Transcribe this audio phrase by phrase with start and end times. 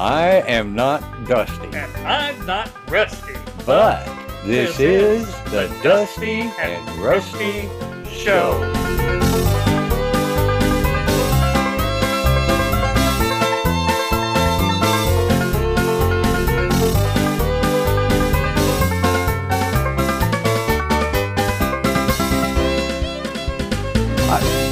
[0.00, 3.34] I am not Dusty, And I'm not Rusty.
[3.66, 4.02] but
[4.46, 7.68] this, This is is the Dusty and Rusty
[8.10, 8.66] Show.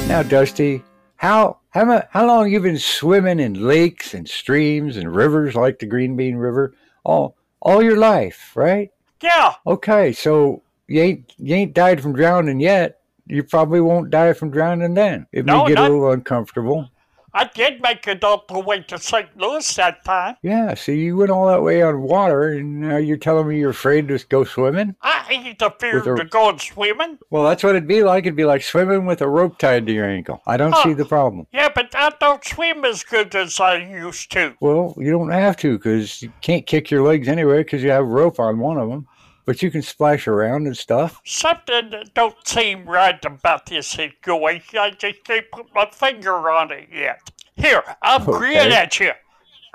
[0.07, 0.83] Now, Dusty,
[1.17, 5.85] how how how long you been swimming in lakes and streams and rivers like the
[5.85, 6.73] Green Bean River
[7.03, 8.89] all all your life, right?
[9.21, 13.01] Yeah, Okay, so you ain't you ain't died from drowning yet.
[13.27, 15.27] You probably won't die from drowning then.
[15.31, 16.89] It No, may get not- a little uncomfortable.
[17.33, 19.27] I did make it all the way to St.
[19.37, 20.35] Louis that time.
[20.41, 23.69] Yeah, so you went all that way on water, and now you're telling me you're
[23.71, 24.95] afraid to go swimming?
[25.01, 27.19] I ain't afraid a- to go swimming.
[27.29, 28.25] Well, that's what it'd be like.
[28.25, 30.41] It'd be like swimming with a rope tied to your ankle.
[30.47, 30.83] I don't Huh.
[30.83, 31.45] see the problem.
[31.51, 34.55] Yeah, but I don't swim as good as I used to.
[34.59, 38.05] Well, you don't have to because you can't kick your legs anyway because you have
[38.07, 39.07] rope on one of them.
[39.49, 41.21] But you can splash around and stuff.
[41.25, 44.77] Something that don't seem right about this situation.
[44.77, 47.19] I just can't put my finger on it yet.
[47.55, 48.31] Here, I'm Okay.
[48.37, 49.09] grinning at you.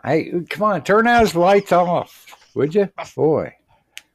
[0.04, 2.88] Hey, come on, turn those lights off, would you?
[3.16, 3.52] Boy.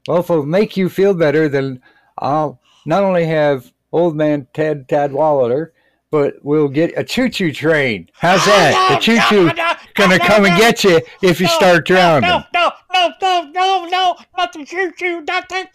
[0.08, 1.82] Well, if it'll make you feel better, then
[2.20, 5.72] I'll not only have old man Ted Tadwallader,
[6.10, 8.10] but we'll get a choo-choo train.
[8.14, 9.02] How's that?
[9.04, 12.30] The choo-choo gonna come and get you if you start drowning.
[12.30, 15.66] No, no, no, no, no, no, not the choo choo, nothing.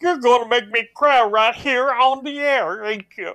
[0.00, 3.34] You're gonna make me cry right here on the air, ain't you?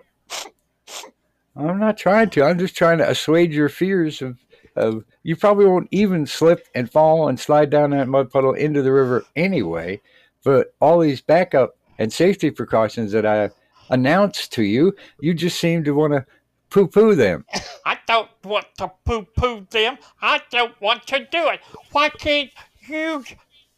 [1.56, 2.44] I'm not trying to.
[2.44, 4.38] I'm just trying to assuage your fears of,
[4.76, 8.82] of you probably won't even slip and fall and slide down that mud puddle into
[8.82, 10.02] the river anyway.
[10.44, 13.52] But all these backup and safety precautions that I
[13.90, 16.26] announced to you, you just seem to want to
[16.74, 17.46] poo poo them.
[17.86, 19.98] I don't want to poo poo them.
[20.22, 21.62] I don't want to do it.
[21.92, 22.50] Why can't
[22.88, 23.24] you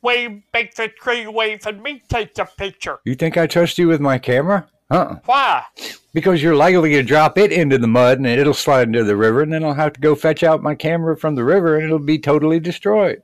[0.01, 2.99] wave, make the tree wave and me take the picture?
[3.03, 4.67] You think I trust you with my camera?
[4.89, 5.19] Uh-uh.
[5.25, 5.63] Why?
[6.13, 9.41] Because you're likely to drop it into the mud and it'll slide into the river,
[9.41, 11.99] and then I'll have to go fetch out my camera from the river and it'll
[11.99, 13.21] be totally destroyed.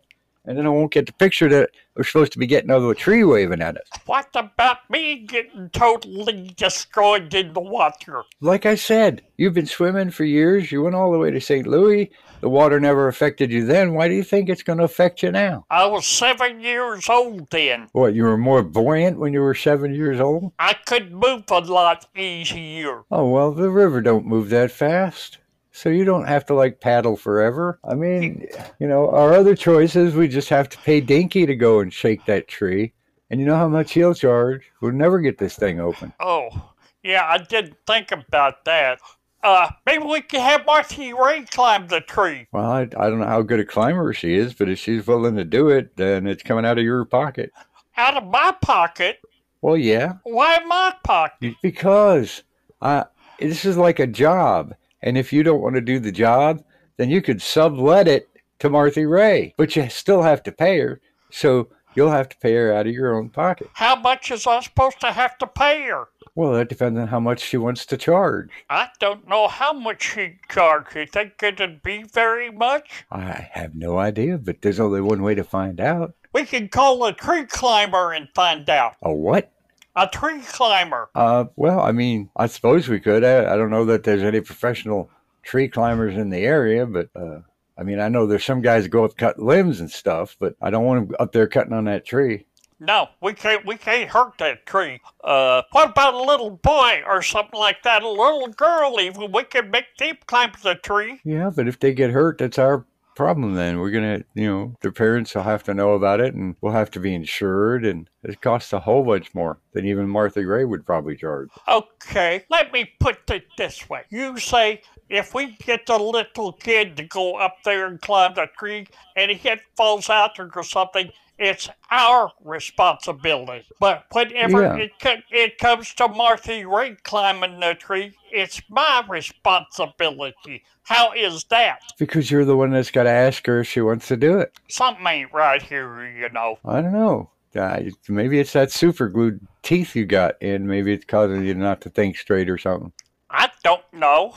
[0.51, 2.93] And then I won't get the picture that we're supposed to be getting of a
[2.93, 3.87] tree waving at us.
[4.05, 8.23] What about me getting totally destroyed in the water?
[8.41, 10.69] Like I said, you've been swimming for years.
[10.69, 11.65] You went all the way to St.
[11.65, 12.11] Louis.
[12.41, 13.93] The water never affected you then.
[13.93, 15.63] Why do you think it's going to affect you now?
[15.69, 17.87] I was seven years old then.
[17.93, 20.51] What, you were more buoyant when you were seven years old?
[20.59, 23.03] I could move a lot easier.
[23.09, 25.37] Oh, well, the river don't move that fast.
[25.71, 27.79] So you don't have to like paddle forever.
[27.83, 28.47] I mean,
[28.79, 32.25] you know, our other choices, we just have to pay Dinky to go and shake
[32.25, 32.93] that tree.
[33.29, 34.63] And you know how much he'll charge?
[34.81, 36.11] We'll never get this thing open.
[36.19, 36.73] Oh,
[37.03, 38.99] yeah, I didn't think about that.
[39.43, 42.47] Uh, maybe we could have Marcy Ray climb the tree.
[42.51, 45.35] Well, I, I don't know how good a climber she is, but if she's willing
[45.37, 47.51] to do it, then it's coming out of your pocket.
[47.97, 49.19] Out of my pocket?
[49.61, 50.15] Well, yeah.
[50.23, 51.55] Why my pocket?
[51.61, 52.43] Because
[52.81, 53.05] I,
[53.39, 56.63] this is like a job, and if you don't want to do the job,
[56.97, 58.29] then you could sublet it
[58.59, 61.01] to Martha Ray, but you still have to pay her.
[61.31, 63.69] So you'll have to pay her out of your own pocket.
[63.73, 66.05] How much is I supposed to have to pay her?
[66.35, 68.49] Well, that depends on how much she wants to charge.
[68.69, 70.95] I don't know how much she'd charge.
[70.95, 73.03] You think it'd be very much?
[73.11, 76.13] I have no idea, but there's only one way to find out.
[76.33, 78.95] We can call a tree climber and find out.
[79.01, 79.51] A what?
[79.95, 81.09] A tree climber.
[81.13, 83.23] Uh, well, I mean, I suppose we could.
[83.23, 85.09] I, I don't know that there's any professional
[85.43, 87.39] tree climbers in the area, but uh,
[87.77, 90.55] I mean, I know there's some guys that go up cut limbs and stuff, but
[90.61, 92.45] I don't want them up there cutting on that tree.
[92.79, 93.63] No, we can't.
[93.65, 95.01] We can't hurt that tree.
[95.23, 98.01] Uh, what about a little boy or something like that?
[98.01, 99.31] A little girl, even.
[99.31, 101.19] We can make them climb the tree.
[101.23, 102.85] Yeah, but if they get hurt, that's our
[103.15, 103.79] problem then.
[103.79, 106.91] We're gonna, you know, their parents will have to know about it, and we'll have
[106.91, 110.85] to be insured, and it costs a whole bunch more than even Martha Gray would
[110.85, 111.49] probably charge.
[111.67, 114.03] Okay, let me put it this way.
[114.09, 118.47] You say if we get the little kid to go up there and climb the
[118.57, 121.11] tree and he falls out or something,
[121.41, 123.65] it's our responsibility.
[123.79, 124.75] But whenever Yeah.
[124.75, 130.63] it co- it comes to Marthy Ray climbing the tree, it's my responsibility.
[130.83, 131.79] How is that?
[131.97, 134.53] Because you're the one that's got to ask her if she wants to do it.
[134.69, 136.59] Something ain't right here, you know.
[136.63, 137.31] I don't know.
[137.55, 141.81] Uh, maybe it's that super glued teeth you got, and maybe it's causing you not
[141.81, 142.93] to think straight or something.
[143.29, 144.33] I don't know.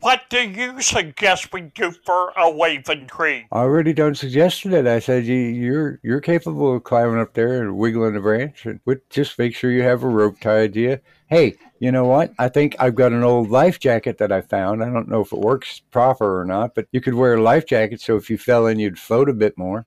[0.00, 3.46] What do you suggest we do for a waving tree?
[3.52, 4.86] I already done suggested it.
[4.86, 8.80] I said you, you're you're capable of climbing up there and wiggling the branch, and
[9.10, 10.98] just make sure you have a rope tied to you.
[11.28, 12.32] Hey, you know what?
[12.38, 14.82] I think I've got an old life jacket that I found.
[14.82, 17.66] I don't know if it works proper or not, but you could wear a life
[17.66, 19.86] jacket so if you fell in, you'd float a bit more.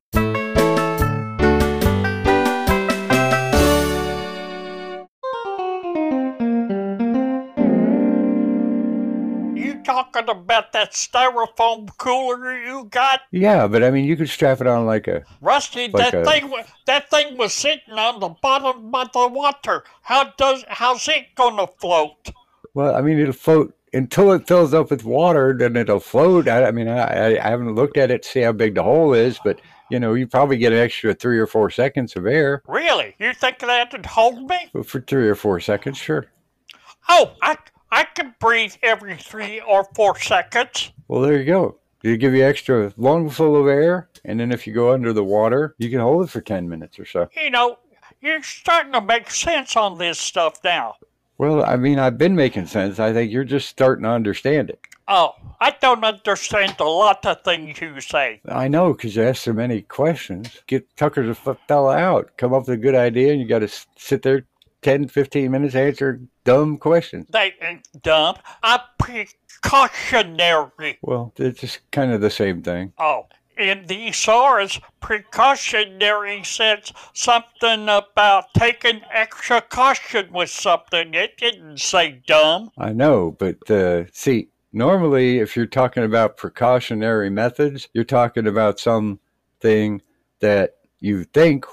[10.13, 13.21] Talking about that styrofoam cooler you got?
[13.31, 15.24] Yeah, but I mean, you could strap it on like a.
[15.42, 16.54] Rusty, Like that a- thing
[16.86, 19.83] that thing was sitting on the bottom of the water.
[20.04, 22.30] How does how's it gonna float?
[22.74, 25.56] Well, I mean, it'll float until it fills up with water.
[25.57, 26.48] Then it'll float.
[26.48, 29.13] I, I mean, I, I haven't looked at it to see how big the hole
[29.13, 32.63] is, but you know, you probably get an extra three or four seconds of air.
[32.68, 33.15] Really?
[33.19, 34.71] You think that'd hold me?
[34.83, 36.27] For three or four seconds, sure.
[37.10, 37.57] Oh, I
[37.93, 40.91] I can breathe every three or four seconds.
[41.07, 41.77] Well, there you go.
[42.01, 45.75] You give you extra lungful of air, and then if you go under the water,
[45.77, 47.29] you can hold it for ten minutes or so.
[47.39, 47.77] You know,
[48.19, 50.95] you're starting to make sense on this stuff now.
[51.37, 52.99] Well, I mean, I've been making sense.
[52.99, 54.79] I think you're just starting to understand it.
[55.07, 58.41] Oh, I don't understand a lot of things you say.
[58.47, 60.63] I know because you ask so many questions.
[60.65, 62.31] Get Tucker the fella out.
[62.37, 64.47] Come up with a good idea, and you got to sit there
[64.83, 67.27] 10, 15 minutes answer dumb questions.
[67.30, 68.35] They ain't dumb.
[68.62, 71.00] I'm precautionary.
[71.01, 72.94] Well, it's just kind of the same thing.
[73.00, 73.27] Oh,
[73.57, 81.13] in thesaurus, precautionary said something about taking extra caution with something.
[81.13, 82.71] It didn't say dumb.
[82.77, 88.79] I know, but uh, see, normally if you're talking about precautionary methods, you're talking about
[88.79, 90.01] something
[90.39, 91.65] that you think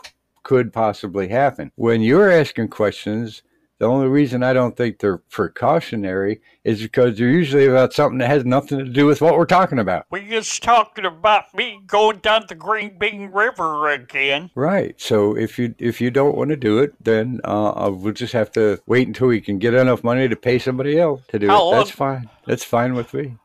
[0.50, 1.70] could possibly happen.
[1.76, 3.44] When you're asking questions,
[3.78, 8.26] the only reason I don't think they're precautionary is because they're usually about something that
[8.26, 10.06] has nothing to do with what we're talking about.
[10.10, 14.50] We're just talking about me going down the Green Bean River again.
[14.56, 15.00] Right.
[15.00, 18.32] So if you if you don't want to do it, then uh, uh, we'll just
[18.32, 21.46] have to wait until we can get enough money to pay somebody else to do
[21.46, 21.76] How it.
[21.76, 22.28] That's fine.
[22.44, 23.36] That's fine with me.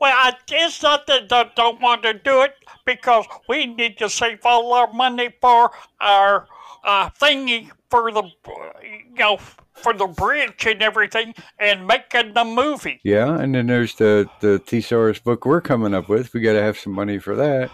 [0.00, 2.54] Well, I, it's not that I don't want to do it
[2.84, 5.70] because we need to save all our money for
[6.00, 6.46] our
[6.84, 8.24] uh, thingy for the,
[8.82, 9.38] you know,
[9.72, 13.00] for the bridge and everything and making the movie.
[13.04, 16.32] Yeah, and then there's the the thesaurus book we're coming up with.
[16.34, 17.70] We got to have some money for that.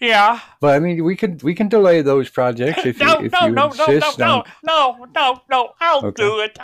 [0.00, 0.40] Yeah.
[0.60, 3.46] But I mean, we can we can delay those projects if no, you if no,
[3.46, 4.44] you no, no, no, insist no, on.
[4.62, 5.72] no, no, no.
[5.80, 6.22] I'll Okay.
[6.22, 6.58] do it.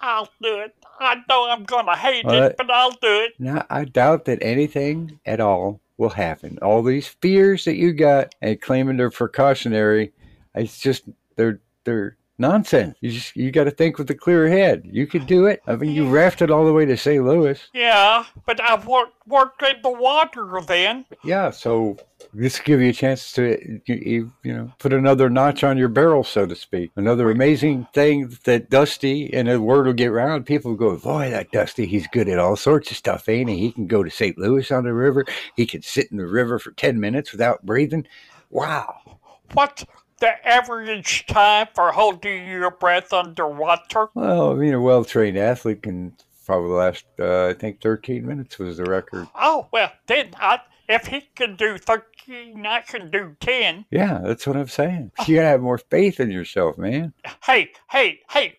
[0.00, 0.74] I'll do it.
[0.98, 3.32] I know I'm gonna hate All it, but I'll do it.
[3.38, 6.58] Now, I doubt that anything at all will happen.
[6.62, 10.12] All these fears that you got and claiming they're precautionary,
[10.54, 11.04] it's just
[11.36, 12.96] they're they're nonsense.
[13.00, 14.82] You just you got to think with a clear head.
[14.84, 15.62] You could do it.
[15.66, 17.24] I mean, you rafted all the way to St.
[17.24, 17.60] Louis.
[17.72, 21.04] Yeah, but I've worked worked in the water then.
[21.22, 21.98] Yeah, so
[22.32, 26.24] this give you a chance to you, you, know put another notch on your barrel,
[26.24, 26.90] so to speak.
[26.96, 30.46] Another amazing thing that Dusty and the word will get around.
[30.46, 33.58] People go, boy, that Dusty, he's good at all sorts of stuff, ain't he?
[33.58, 34.38] He can go to St.
[34.38, 35.24] Louis on the river.
[35.56, 38.06] He can sit in the river for ten minutes without breathing.
[38.50, 39.18] Wow.
[39.52, 39.84] What's
[40.20, 44.08] the average time for holding your breath underwater?
[44.14, 46.14] Well, I mean, a well-trained athlete can
[46.46, 47.04] probably last.
[47.18, 49.28] Uh, I think thirteen minutes was the record.
[49.34, 53.84] Oh well, then I, if he can do thirteen, I can do ten.
[53.90, 55.10] Yeah, that's what I'm saying.
[55.26, 57.12] You gotta have more faith in yourself, man.
[57.44, 58.58] Hey, hey, hey!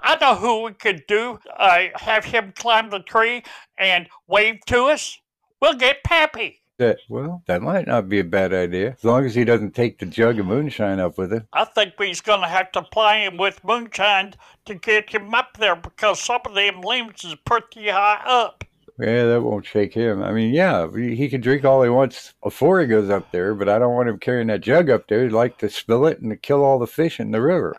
[0.00, 1.38] I know who we could do.
[1.56, 3.42] Uh, have him climb the tree
[3.78, 5.18] and wave to us.
[5.60, 6.60] We'll get Pappy.
[6.78, 9.98] That well, that might not be a bad idea as long as he doesn't take
[9.98, 11.46] the jug of moonshine up with him.
[11.52, 14.34] I think we's gonna have to ply him with moonshine
[14.64, 18.64] to get him up there because some of them limbs is pretty high up.
[18.98, 20.22] Yeah, that won't shake him.
[20.22, 23.68] I mean, yeah, he can drink all he wants before he goes up there, but
[23.68, 25.24] I don't want him carrying that jug up there.
[25.24, 27.76] He'd like to spill it and to kill all the fish in the river.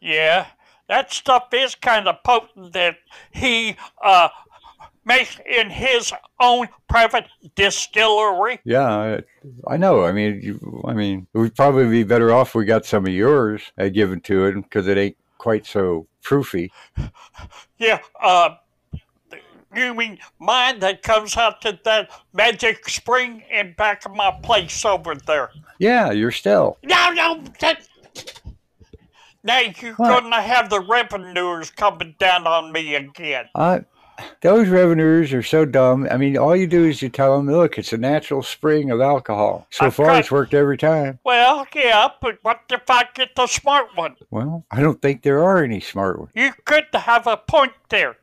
[0.00, 0.46] Yeah,
[0.88, 2.96] that stuff is kind of potent that
[3.32, 4.28] he uh
[5.04, 8.60] makes in his own private distillery.
[8.64, 9.22] Yeah, I,
[9.74, 10.04] I know.
[10.04, 13.12] I mean, you, I mean, we'd probably be better off if we got some of
[13.12, 16.72] yours uh, given to him because it ain't quite so proofy.
[17.76, 18.50] Yeah, uh,
[19.74, 25.14] mean mine that comes out to that magic spring in back of my place over
[25.14, 25.50] there?
[25.78, 26.78] Yeah, your still.
[26.82, 27.86] No, no, that.
[29.42, 30.22] Now you're What?
[30.22, 33.46] gonna have the revenuers coming down on me again.
[33.54, 33.80] Uh,
[34.42, 36.06] those revenues are so dumb.
[36.10, 39.00] I mean, all you do is you tell them, look, it's a natural spring of
[39.00, 39.66] alcohol.
[39.70, 41.18] So I've far, got- it's worked every time.
[41.24, 44.14] Well, yeah, but what if I get the smart one?
[44.30, 46.30] Well, I don't think there are any smart ones.
[46.34, 48.16] You could have a point there.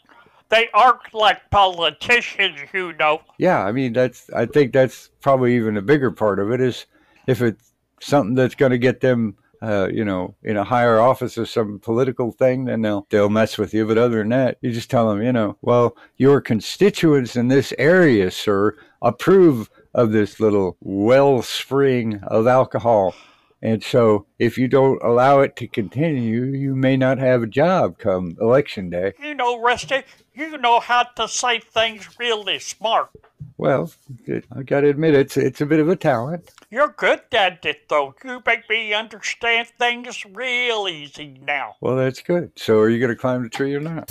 [0.52, 3.22] They aren't like politicians, you know.
[3.38, 6.86] Yeah, I mean that's I think that's probably even a bigger part of it is
[7.28, 11.38] if it's something that's going to get them uh, you know, in a higher office
[11.38, 13.86] or some political thing, then they'll they'll mess with you.
[13.86, 17.72] But other than that, you just tell them, you know, well, your constituents in this
[17.78, 23.14] area, sir, approve of this little wellspring of alcohol.
[23.64, 28.00] And so, if you don't allow it to continue, you may not have a job
[28.00, 29.14] come election day.
[29.22, 30.04] You know, Rusty,
[30.34, 33.10] you know how to say things really smart.
[33.58, 33.92] Well,
[34.56, 36.50] I got to admit, it's it's a bit of a talent.
[36.72, 38.16] You're good at it, though.
[38.26, 41.76] You make me understand things real easy now.
[41.82, 42.54] Well, that's good.
[42.56, 44.10] So, are you going to climb the tree or not?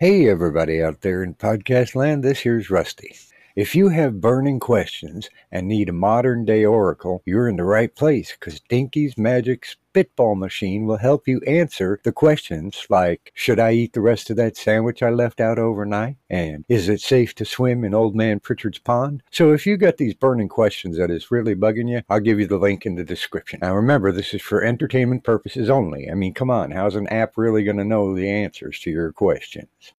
[0.00, 3.14] Hey, everybody out there in podcast land, this here's Rusty.
[3.54, 7.94] If you have burning questions and need a modern day oracle, you're in the right
[7.94, 13.72] place because Dinky's Magic Spitball Machine will help you answer the questions like Should I
[13.72, 16.16] eat the rest of that sandwich I left out overnight?
[16.30, 19.22] And Is it safe to swim in Old Man Pritchard's pond?
[19.30, 22.46] So if you got these burning questions that is really bugging you, I'll give you
[22.46, 23.58] the link in the description.
[23.60, 26.08] Now remember, this is for entertainment purposes only.
[26.10, 29.12] I mean, come on, how's an app really going to know the answers to your
[29.12, 29.92] questions?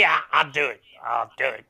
[0.00, 0.80] Yeah, I'll do it.
[1.04, 1.64] I'll do it.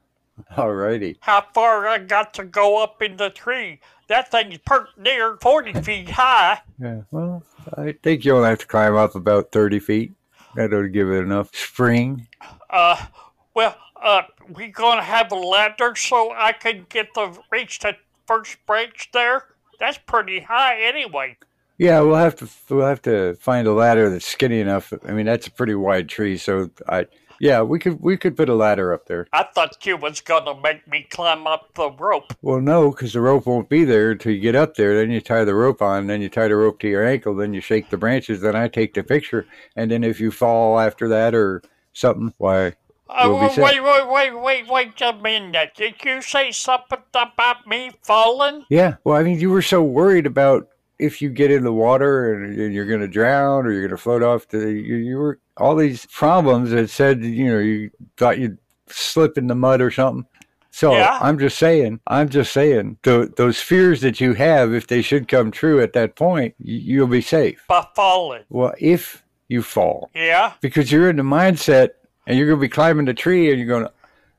[0.52, 1.16] Alrighty.
[1.20, 3.80] How far I got to go up in the tree?
[4.08, 6.60] That thing's pert near 40 feet high.
[6.80, 7.42] Yeah, well,
[7.76, 10.12] I think you'll have to climb up about 30 feet.
[10.54, 12.28] That'll give it enough spring.
[12.68, 13.06] Uh,
[13.54, 14.22] well, uh,
[14.54, 19.44] we gonna have a ladder so I can get the reach the first branch there?
[19.78, 21.36] That's pretty high anyway.
[21.78, 24.92] Yeah, we'll have to we'll have to find a ladder that's skinny enough.
[25.06, 27.06] I mean, that's a pretty wide tree, so I
[27.42, 29.26] yeah, we could we could put a ladder up there.
[29.32, 32.32] I thought you was gonna make me climb up the rope.
[32.40, 34.94] Well, no, because the rope won't be there until you get up there.
[34.94, 37.52] Then you tie the rope on, then you tie the rope to your ankle, then
[37.52, 38.42] you shake the branches.
[38.42, 39.44] Then I take the picture,
[39.74, 42.76] and then if you fall after that or something, why?
[43.08, 45.72] Uh, we'll wait, wait, wait, wait, wait a minute.
[45.76, 48.66] Did you say something about me falling?
[48.70, 48.96] Yeah.
[49.02, 50.68] Well, I mean, you were so worried about
[51.00, 53.90] if you get in the water and, and you're going to drown or you're going
[53.90, 57.90] to float off the you, you were all these problems that said you know you
[58.16, 60.26] thought you'd slip in the mud or something.
[60.74, 61.18] So yeah.
[61.20, 65.28] i'm just saying i'm just saying th- those fears that you have if they should
[65.28, 67.62] come true at that point y- you'll be safe.
[67.68, 68.44] By falling.
[68.48, 70.10] Well if you fall.
[70.14, 70.54] Yeah.
[70.60, 71.90] Because you're in the mindset
[72.26, 73.86] and you're going to be climbing the tree and you're going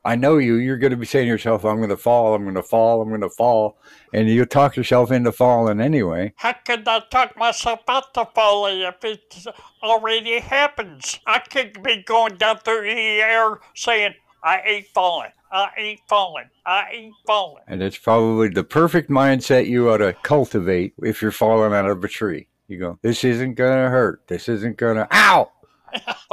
[0.05, 0.55] I know you.
[0.55, 3.01] You're going to be saying to yourself, I'm going to fall, I'm going to fall,
[3.01, 3.77] I'm going to fall.
[4.13, 6.33] And you talk yourself into falling anyway.
[6.35, 9.45] How can I talk myself out of falling if it
[9.81, 11.19] already happens?
[11.25, 15.31] I could be going down through the air saying, I ain't falling.
[15.53, 16.49] I ain't falling.
[16.65, 17.63] I ain't falling.
[17.67, 22.03] And it's probably the perfect mindset you ought to cultivate if you're falling out of
[22.03, 22.47] a tree.
[22.67, 24.23] You go, this isn't going to hurt.
[24.27, 25.51] This isn't going to, ow!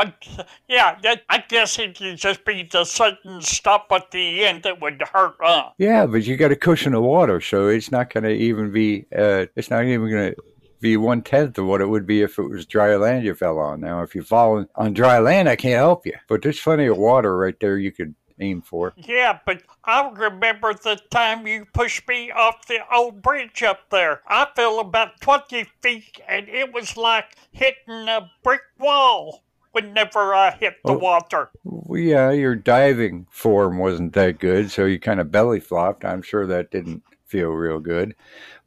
[0.00, 4.62] But yeah, that, I guess it would just be the sudden stop at the end
[4.62, 5.36] that would hurt.
[5.44, 5.70] Uh.
[5.76, 9.04] Yeah, but you got a cushion of water, so it's not going to even be.
[9.14, 10.42] Uh, it's not even going to
[10.80, 13.58] be one tenth of what it would be if it was dry land you fell
[13.58, 13.80] on.
[13.80, 16.14] Now, if you fall on dry land, I can't help you.
[16.28, 18.94] But there's plenty of water right there you could aim for.
[18.96, 24.22] Yeah, but I remember the time you pushed me off the old bridge up there.
[24.26, 29.42] I fell about 20 feet and it was like hitting a brick wall
[29.72, 31.50] whenever I hit the oh, water.
[31.90, 36.04] Yeah, your diving form wasn't that good, so you kind of belly flopped.
[36.04, 38.14] I'm sure that didn't feel real good.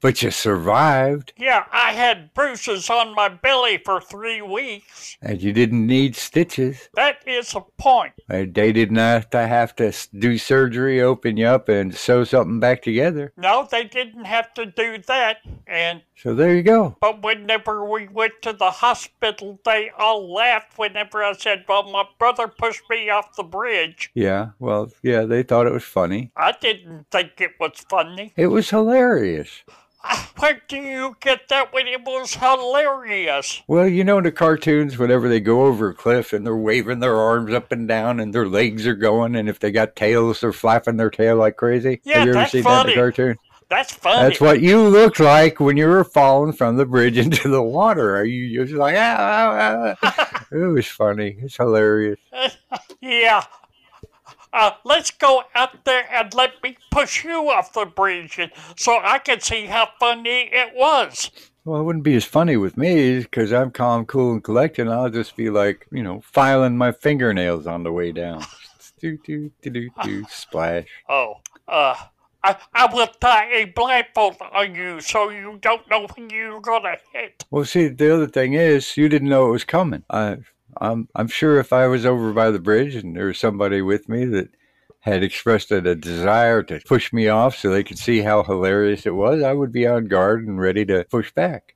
[0.03, 1.31] But you survived.
[1.37, 5.17] Yeah, I had bruises on my belly for three weeks.
[5.21, 6.89] And you didn't need stitches.
[6.95, 8.11] That is a point.
[8.27, 13.31] They did not have to do surgery, open you up, and sew something back together.
[13.37, 15.37] No, they didn't have to do that.
[15.67, 16.97] And so there you go.
[16.99, 22.03] But whenever we went to the hospital, they all laughed whenever I said, Well, my
[22.19, 24.11] brother pushed me off the bridge.
[24.13, 26.31] Yeah, well, yeah, they thought it was funny.
[26.35, 28.33] I didn't think it was funny.
[28.35, 29.63] It was hilarious.
[30.37, 33.61] Where do you get that when it was hilarious?
[33.67, 36.99] Well, you know, in the cartoons, whenever they go over a cliff and they're waving
[36.99, 40.41] their arms up and down and their legs are going, and if they got tails,
[40.41, 42.01] they're flapping their tail like crazy.
[42.03, 42.75] Yeah, Have you ever that's seen funny.
[42.75, 43.37] that in the cartoon?
[43.69, 44.21] That's funny.
[44.21, 48.15] That's what you looked like when you were falling from the bridge into the water.
[48.17, 50.45] Are you just like, ah, ah, ah.
[50.51, 51.37] it was funny.
[51.39, 52.19] It's hilarious.
[53.01, 53.43] yeah,
[54.53, 58.39] uh, let's go out there and let me push you off the bridge
[58.77, 61.31] so I can see how funny it was.
[61.65, 64.83] Well, it wouldn't be as funny with me because I'm calm, cool, and collected.
[64.83, 68.43] And I'll just be like, you know, filing my fingernails on the way down.
[68.99, 70.85] do, do, do, do, do, splash.
[71.07, 71.35] Oh,
[71.67, 71.95] uh,
[72.43, 76.97] I, I will tie a blindfold on you so you don't know when you're gonna
[77.13, 77.45] hit.
[77.49, 80.03] Well, see, the other thing is, you didn't know it was coming.
[80.09, 80.39] I,
[80.77, 84.09] I'm, I'm sure if I was over by the bridge and there was somebody with
[84.09, 84.49] me that
[85.01, 89.05] had expressed a, a desire to push me off so they could see how hilarious
[89.05, 91.75] it was, I would be on guard and ready to push back.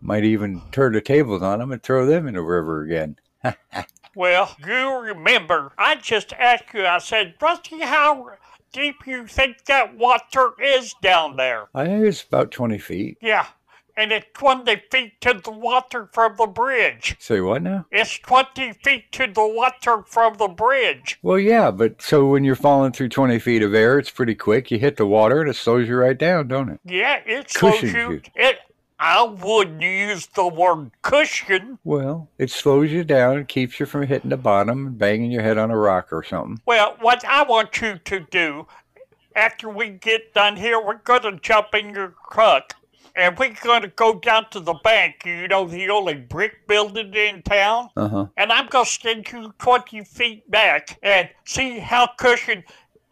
[0.00, 3.16] Might even turn the tables on them and throw them in the river again.
[4.16, 8.30] Well, you remember, I just asked you, I said, Rusty, how
[8.72, 11.68] deep you think that water is down there?
[11.74, 13.18] I think it's about 20 feet.
[13.20, 13.44] Yeah,
[13.96, 17.16] and it's 20 feet to the water from the bridge.
[17.18, 17.86] Say what now?
[17.90, 21.18] It's 20 feet to the water from the bridge.
[21.22, 24.70] Well, yeah, but so when you're falling through 20 feet of air, it's pretty quick.
[24.70, 26.80] You hit the water and it slows you right down, don't it?
[26.84, 28.10] Yeah, it slows Cushions you.
[28.10, 28.22] you.
[28.34, 28.58] It,
[28.98, 31.78] I wouldn't use the word cushion.
[31.84, 35.42] Well, it slows you down and keeps you from hitting the bottom and banging your
[35.42, 36.60] head on a rock or something.
[36.64, 38.66] Well, what I want you to do
[39.34, 42.72] after we get done here, we're going to jump in your truck
[43.16, 47.12] and we're going to go down to the bank, you know, the only brick building
[47.14, 47.88] in town.
[47.96, 48.26] Uh huh.
[48.36, 52.62] And I'm going to stand you 20 feet back and see how cushion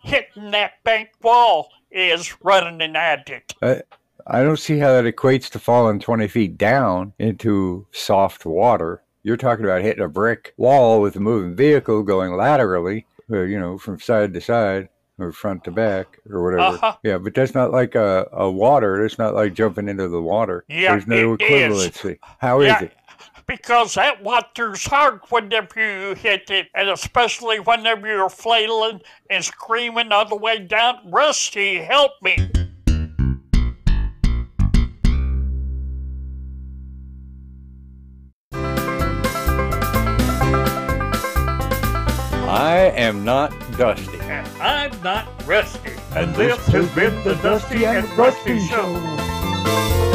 [0.03, 3.55] hitting that bank wall is running an at it.
[3.63, 3.83] I,
[4.27, 9.03] I don't see how that equates to falling 20 feet down into soft water.
[9.23, 13.59] You're talking about hitting a brick wall with a moving vehicle going laterally, uh, you
[13.59, 16.77] know, from side to side or front to back or whatever.
[16.77, 16.97] Uh-huh.
[17.03, 19.05] Yeah, but that's not like a, a water.
[19.05, 20.65] It's not like jumping into the water.
[20.69, 21.73] Yeah, There's no it is.
[21.89, 22.19] equivalency.
[22.39, 22.83] How is Yeah.
[22.85, 22.93] it?
[23.47, 30.13] Because that water's hard whenever you hit it, and especially whenever you're flailing and screaming
[30.13, 30.97] all the way down.
[31.11, 32.39] Rusty, help me.
[42.47, 44.14] I am not Dusty.
[44.61, 45.93] I'm not Rusty.
[46.13, 50.14] And this has been the Dusty and Rusty Show.